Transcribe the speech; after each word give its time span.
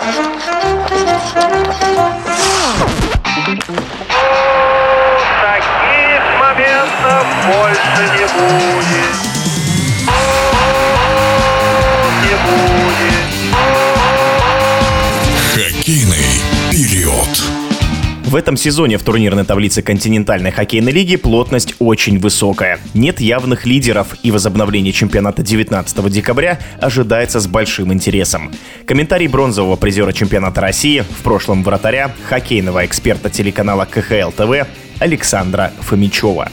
Таких 0.00 0.16
моментов 6.40 7.26
больше 7.46 8.02
не 8.16 8.26
будет. 8.32 9.16
Не 12.22 12.34
период. 16.70 17.69
В 18.30 18.36
этом 18.36 18.56
сезоне 18.56 18.96
в 18.96 19.02
турнирной 19.02 19.44
таблице 19.44 19.82
континентальной 19.82 20.52
хоккейной 20.52 20.92
лиги 20.92 21.16
плотность 21.16 21.74
очень 21.80 22.20
высокая. 22.20 22.78
Нет 22.94 23.20
явных 23.20 23.66
лидеров, 23.66 24.14
и 24.22 24.30
возобновление 24.30 24.92
чемпионата 24.92 25.42
19 25.42 26.08
декабря 26.12 26.60
ожидается 26.80 27.40
с 27.40 27.48
большим 27.48 27.92
интересом. 27.92 28.52
Комментарий 28.86 29.26
бронзового 29.26 29.74
призера 29.74 30.12
чемпионата 30.12 30.60
России, 30.60 31.00
в 31.00 31.24
прошлом 31.24 31.64
вратаря, 31.64 32.12
хоккейного 32.28 32.86
эксперта 32.86 33.30
телеканала 33.30 33.84
КХЛ 33.84 34.30
ТВ 34.30 34.68
Александра 35.00 35.72
Фомичева. 35.80 36.52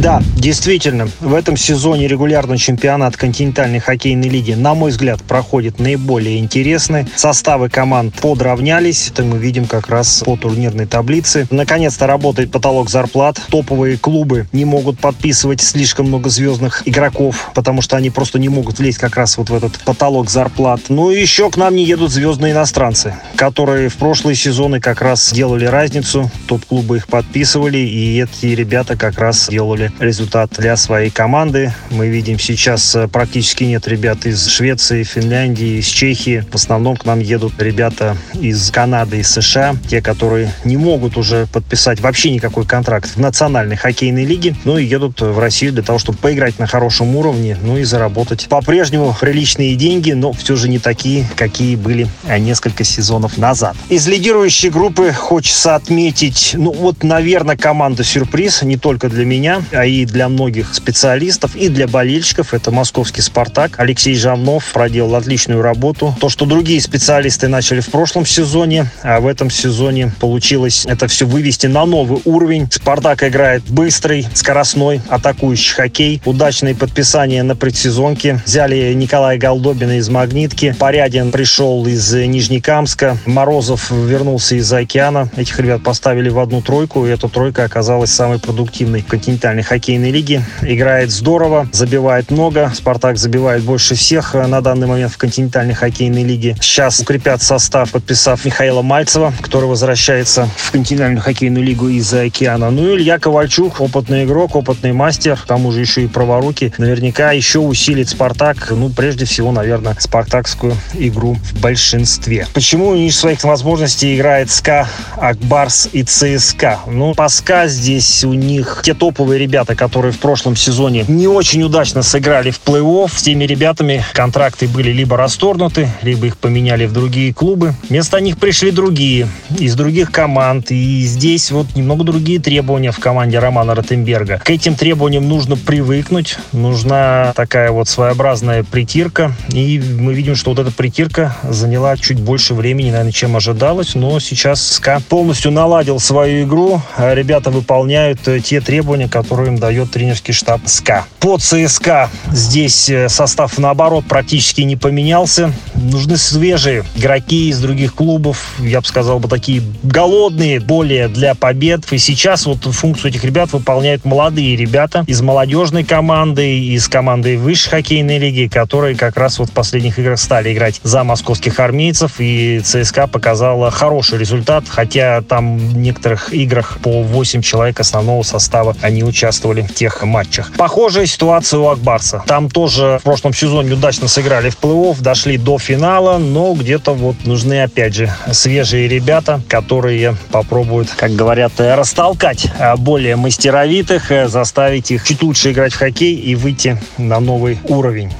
Да, 0.00 0.22
действительно, 0.36 1.08
в 1.18 1.34
этом 1.34 1.56
сезоне 1.56 2.06
регулярный 2.06 2.56
чемпионат 2.56 3.16
континентальной 3.16 3.80
хоккейной 3.80 4.28
лиги, 4.28 4.52
на 4.52 4.74
мой 4.74 4.92
взгляд, 4.92 5.20
проходит 5.24 5.80
наиболее 5.80 6.38
интересный. 6.38 7.06
Составы 7.16 7.68
команд 7.68 8.14
подравнялись, 8.14 9.10
это 9.10 9.24
мы 9.24 9.38
видим 9.38 9.66
как 9.66 9.88
раз 9.88 10.22
по 10.24 10.36
турнирной 10.36 10.86
таблице. 10.86 11.48
Наконец-то 11.50 12.06
работает 12.06 12.52
потолок 12.52 12.90
зарплат. 12.90 13.40
Топовые 13.50 13.98
клубы 13.98 14.46
не 14.52 14.64
могут 14.64 15.00
подписывать 15.00 15.60
слишком 15.60 16.06
много 16.06 16.30
звездных 16.30 16.86
игроков, 16.86 17.50
потому 17.56 17.82
что 17.82 17.96
они 17.96 18.10
просто 18.10 18.38
не 18.38 18.48
могут 18.48 18.78
влезть 18.78 18.98
как 18.98 19.16
раз 19.16 19.36
вот 19.36 19.50
в 19.50 19.54
этот 19.54 19.80
потолок 19.80 20.30
зарплат. 20.30 20.80
Ну 20.90 21.10
и 21.10 21.20
еще 21.20 21.50
к 21.50 21.56
нам 21.56 21.74
не 21.74 21.84
едут 21.84 22.12
звездные 22.12 22.52
иностранцы, 22.52 23.16
которые 23.34 23.88
в 23.88 23.96
прошлые 23.96 24.36
сезоны 24.36 24.78
как 24.78 25.02
раз 25.02 25.32
делали 25.32 25.64
разницу. 25.64 26.30
Топ-клубы 26.46 26.98
их 26.98 27.08
подписывали, 27.08 27.78
и 27.78 28.22
эти 28.22 28.46
ребята 28.46 28.96
как 28.96 29.18
раз 29.18 29.48
делали 29.48 29.87
результат 29.98 30.50
для 30.58 30.76
своей 30.76 31.10
команды. 31.10 31.72
Мы 31.90 32.08
видим 32.08 32.38
сейчас 32.38 32.94
э, 32.94 33.08
практически 33.08 33.64
нет 33.64 33.86
ребят 33.88 34.26
из 34.26 34.46
Швеции, 34.46 35.02
Финляндии, 35.02 35.78
из 35.78 35.86
Чехии. 35.86 36.44
В 36.50 36.54
основном 36.54 36.96
к 36.96 37.04
нам 37.04 37.20
едут 37.20 37.54
ребята 37.58 38.16
из 38.34 38.70
Канады 38.70 39.20
и 39.20 39.22
США, 39.22 39.76
те, 39.88 40.00
которые 40.00 40.52
не 40.64 40.76
могут 40.76 41.16
уже 41.16 41.46
подписать 41.46 42.00
вообще 42.00 42.30
никакой 42.30 42.66
контракт 42.66 43.10
в 43.14 43.20
национальной 43.20 43.76
хоккейной 43.76 44.24
лиге, 44.24 44.54
ну 44.64 44.78
и 44.78 44.84
едут 44.84 45.20
в 45.20 45.38
Россию 45.38 45.72
для 45.72 45.82
того, 45.82 45.98
чтобы 45.98 46.18
поиграть 46.18 46.58
на 46.58 46.66
хорошем 46.66 47.16
уровне, 47.16 47.56
ну 47.62 47.78
и 47.78 47.84
заработать 47.84 48.48
по-прежнему 48.48 49.14
приличные 49.18 49.76
деньги, 49.76 50.12
но 50.12 50.32
все 50.32 50.56
же 50.56 50.68
не 50.68 50.78
такие, 50.78 51.26
какие 51.36 51.76
были 51.76 52.08
а, 52.26 52.38
несколько 52.38 52.84
сезонов 52.84 53.38
назад. 53.38 53.76
Из 53.88 54.06
лидирующей 54.06 54.70
группы 54.70 55.12
хочется 55.12 55.74
отметить, 55.74 56.52
ну 56.54 56.72
вот, 56.72 57.02
наверное, 57.02 57.56
команда 57.56 58.04
сюрприз, 58.04 58.62
не 58.62 58.76
только 58.76 59.08
для 59.08 59.24
меня, 59.24 59.62
а 59.78 59.86
и 59.86 60.04
для 60.04 60.28
многих 60.28 60.74
специалистов, 60.74 61.54
и 61.54 61.68
для 61.68 61.86
болельщиков. 61.86 62.52
Это 62.52 62.72
московский 62.72 63.22
«Спартак». 63.22 63.78
Алексей 63.78 64.16
Жавнов 64.16 64.64
проделал 64.72 65.14
отличную 65.14 65.62
работу. 65.62 66.16
То, 66.20 66.28
что 66.28 66.46
другие 66.46 66.80
специалисты 66.80 67.46
начали 67.46 67.80
в 67.80 67.88
прошлом 67.88 68.26
сезоне, 68.26 68.90
а 69.02 69.20
в 69.20 69.26
этом 69.28 69.50
сезоне 69.50 70.12
получилось 70.18 70.84
это 70.84 71.06
все 71.06 71.26
вывести 71.26 71.68
на 71.68 71.86
новый 71.86 72.20
уровень. 72.24 72.68
«Спартак» 72.72 73.22
играет 73.22 73.62
быстрый, 73.68 74.26
скоростной, 74.34 75.00
атакующий 75.08 75.74
хоккей. 75.74 76.20
Удачные 76.24 76.74
подписания 76.74 77.44
на 77.44 77.54
предсезонке. 77.54 78.40
Взяли 78.44 78.92
Николая 78.94 79.38
Голдобина 79.38 79.98
из 79.98 80.08
«Магнитки». 80.08 80.74
Порядин 80.76 81.30
пришел 81.30 81.86
из 81.86 82.12
Нижнекамска. 82.12 83.16
Морозов 83.26 83.92
вернулся 83.92 84.56
из 84.56 84.72
«Океана». 84.72 85.30
Этих 85.36 85.60
ребят 85.60 85.84
поставили 85.84 86.30
в 86.30 86.40
одну 86.40 86.62
тройку, 86.62 87.06
и 87.06 87.10
эта 87.10 87.28
тройка 87.28 87.62
оказалась 87.62 88.10
самой 88.10 88.40
продуктивной 88.40 89.02
в 89.02 89.06
континентальной 89.06 89.67
хоккейной 89.68 90.10
лиги. 90.10 90.42
Играет 90.62 91.10
здорово, 91.10 91.68
забивает 91.72 92.30
много. 92.30 92.72
«Спартак» 92.74 93.18
забивает 93.18 93.62
больше 93.62 93.94
всех 93.94 94.34
э, 94.34 94.46
на 94.46 94.60
данный 94.60 94.86
момент 94.86 95.12
в 95.12 95.18
континентальной 95.18 95.74
хоккейной 95.74 96.24
лиге. 96.24 96.56
Сейчас 96.60 97.00
укрепят 97.00 97.42
состав, 97.42 97.92
подписав 97.92 98.44
Михаила 98.44 98.82
Мальцева, 98.82 99.32
который 99.40 99.68
возвращается 99.68 100.48
в 100.56 100.72
континентальную 100.72 101.22
хоккейную 101.22 101.64
лигу 101.64 101.88
из-за 101.88 102.22
океана. 102.22 102.70
Ну 102.70 102.88
и 102.88 102.96
Илья 102.96 103.18
Ковальчук, 103.18 103.80
опытный 103.80 104.24
игрок, 104.24 104.56
опытный 104.56 104.92
мастер, 104.92 105.36
к 105.36 105.46
тому 105.46 105.70
же 105.72 105.80
еще 105.80 106.02
и 106.04 106.06
праворуки. 106.06 106.72
Наверняка 106.78 107.32
еще 107.32 107.58
усилит 107.58 108.08
«Спартак», 108.08 108.68
ну, 108.70 108.88
прежде 108.88 109.26
всего, 109.26 109.52
наверное, 109.52 109.94
спартакскую 109.98 110.74
игру 110.94 111.34
в 111.34 111.60
большинстве. 111.60 112.46
Почему 112.54 112.94
ниже 112.94 113.16
своих 113.16 113.44
возможностей 113.44 114.16
играет 114.16 114.50
СКА, 114.50 114.88
Ак 115.16 115.41
Барс 115.41 115.90
и 115.92 116.02
ЦСКА? 116.02 116.80
Ну, 116.86 117.14
по 117.14 117.28
СКА 117.28 117.66
здесь 117.66 118.24
у 118.24 118.32
них 118.32 118.82
те 118.84 118.94
топовые 118.94 119.38
ребята, 119.38 119.57
которые 119.64 120.12
в 120.12 120.18
прошлом 120.18 120.56
сезоне 120.56 121.04
не 121.08 121.26
очень 121.26 121.62
удачно 121.62 122.02
сыграли 122.02 122.50
в 122.50 122.60
плей-офф. 122.64 123.10
С 123.14 123.22
теми 123.22 123.44
ребятами 123.44 124.04
контракты 124.12 124.68
были 124.68 124.90
либо 124.90 125.16
расторгнуты, 125.16 125.88
либо 126.02 126.26
их 126.26 126.36
поменяли 126.36 126.86
в 126.86 126.92
другие 126.92 127.32
клубы. 127.32 127.74
Вместо 127.88 128.20
них 128.20 128.38
пришли 128.38 128.70
другие 128.70 129.28
из 129.58 129.74
других 129.74 130.10
команд. 130.10 130.70
И 130.70 131.02
здесь 131.02 131.50
вот 131.50 131.74
немного 131.74 132.04
другие 132.04 132.40
требования 132.40 132.92
в 132.92 132.98
команде 132.98 133.38
Романа 133.38 133.74
Ротенберга. 133.74 134.40
К 134.44 134.50
этим 134.50 134.74
требованиям 134.74 135.28
нужно 135.28 135.56
привыкнуть. 135.56 136.36
Нужна 136.52 137.32
такая 137.34 137.70
вот 137.70 137.88
своеобразная 137.88 138.64
притирка. 138.64 139.32
И 139.52 139.82
мы 139.98 140.14
видим, 140.14 140.34
что 140.36 140.50
вот 140.50 140.58
эта 140.58 140.70
притирка 140.70 141.36
заняла 141.42 141.96
чуть 141.96 142.20
больше 142.20 142.54
времени, 142.54 142.90
наверное, 142.90 143.12
чем 143.12 143.36
ожидалось. 143.36 143.94
Но 143.94 144.20
сейчас 144.20 144.62
СКА 144.62 145.00
полностью 145.08 145.50
наладил 145.50 146.00
свою 146.00 146.44
игру. 146.46 146.82
Ребята 146.98 147.50
выполняют 147.50 148.20
те 148.44 148.60
требования, 148.60 149.08
которые 149.08 149.47
им 149.48 149.58
дает 149.58 149.90
тренерский 149.90 150.32
штаб 150.32 150.60
СКА. 150.66 151.04
По 151.20 151.38
ЦСКА 151.38 152.08
здесь 152.30 152.88
э, 152.88 153.08
состав, 153.08 153.58
наоборот, 153.58 154.04
практически 154.08 154.60
не 154.60 154.76
поменялся. 154.76 155.52
Нужны 155.74 156.16
свежие 156.16 156.84
игроки 156.94 157.48
из 157.48 157.60
других 157.60 157.94
клубов, 157.94 158.54
я 158.60 158.80
бы 158.80 158.86
сказал 158.86 159.18
бы 159.18 159.28
такие 159.28 159.62
голодные, 159.82 160.60
более 160.60 161.08
для 161.08 161.34
побед. 161.34 161.92
И 161.92 161.98
сейчас 161.98 162.46
вот 162.46 162.64
функцию 162.64 163.10
этих 163.10 163.24
ребят 163.24 163.52
выполняют 163.52 164.04
молодые 164.04 164.56
ребята 164.56 165.04
из 165.06 165.20
молодежной 165.20 165.84
команды, 165.84 166.58
из 166.60 166.88
команды 166.88 167.36
высшей 167.38 167.70
хоккейной 167.70 168.18
лиги, 168.18 168.48
которые 168.48 168.94
как 168.94 169.16
раз 169.16 169.38
вот 169.38 169.50
в 169.50 169.52
последних 169.52 169.98
играх 169.98 170.18
стали 170.18 170.52
играть 170.52 170.80
за 170.82 171.04
московских 171.04 171.58
армейцев. 171.58 172.12
И 172.18 172.60
ЦСКА 172.60 173.06
показала 173.06 173.70
хороший 173.70 174.18
результат, 174.18 174.64
хотя 174.68 175.22
там 175.22 175.58
в 175.58 175.76
некоторых 175.76 176.32
играх 176.32 176.78
по 176.82 177.02
8 177.02 177.42
человек 177.42 177.80
основного 177.80 178.22
состава 178.22 178.76
они 178.82 179.02
участвовали 179.02 179.37
в 179.44 179.74
тех 179.74 180.02
матчах. 180.02 180.52
Похожая 180.56 181.06
ситуация 181.06 181.60
у 181.60 181.68
Акбарса. 181.68 182.22
Там 182.26 182.50
тоже 182.50 182.98
в 183.00 183.04
прошлом 183.04 183.34
сезоне 183.34 183.72
удачно 183.72 184.08
сыграли 184.08 184.50
в 184.50 184.58
плей-офф, 184.58 185.00
дошли 185.00 185.36
до 185.36 185.58
финала, 185.58 186.18
но 186.18 186.54
где-то 186.54 186.92
вот 186.92 187.16
нужны, 187.24 187.62
опять 187.62 187.94
же, 187.94 188.12
свежие 188.32 188.88
ребята, 188.88 189.40
которые 189.48 190.16
попробуют, 190.30 190.90
как 190.90 191.12
говорят, 191.12 191.52
растолкать 191.58 192.46
а, 192.58 192.76
более 192.76 193.16
мастеровитых, 193.16 194.10
э, 194.10 194.28
заставить 194.28 194.90
их 194.90 195.06
чуть 195.06 195.22
лучше 195.22 195.52
играть 195.52 195.72
в 195.72 195.78
хоккей 195.78 196.14
и 196.14 196.34
выйти 196.34 196.80
на 196.96 197.20
новый 197.20 197.58
уровень. 197.64 198.12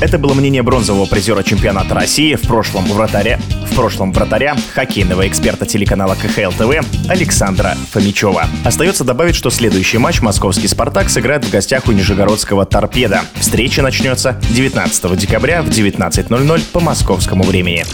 Это 0.00 0.16
было 0.16 0.32
мнение 0.32 0.62
бронзового 0.62 1.06
призера 1.06 1.42
чемпионата 1.42 1.92
России 1.92 2.36
в 2.36 2.42
прошлом 2.42 2.84
вратаря, 2.86 3.40
в 3.68 3.74
прошлом 3.74 4.12
вратаря, 4.12 4.56
хоккейного 4.72 5.26
эксперта 5.26 5.66
телеканала 5.66 6.14
КХЛ 6.14 6.52
ТВ 6.52 7.08
Александра 7.08 7.76
Фомичева. 7.90 8.46
Остается 8.64 9.02
добавить, 9.02 9.34
что 9.34 9.50
следующий 9.50 9.98
матч 9.98 10.20
московский 10.20 10.68
«Спартак» 10.68 11.10
сыграет 11.10 11.44
в 11.44 11.50
гостях 11.50 11.88
у 11.88 11.92
нижегородского 11.92 12.64
«Торпеда». 12.64 13.22
Встреча 13.34 13.82
начнется 13.82 14.40
19 14.50 15.16
декабря 15.16 15.62
в 15.62 15.68
19.00 15.68 16.62
по 16.72 16.78
московскому 16.78 17.42
времени. 17.42 17.84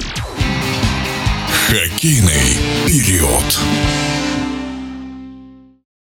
Хоккейный 1.69 2.59
период. 2.87 3.59